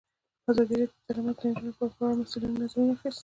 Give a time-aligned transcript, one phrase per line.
[0.49, 3.19] ازادي راډیو د تعلیمات د نجونو لپاره په اړه د مسؤلینو نظرونه اخیستي.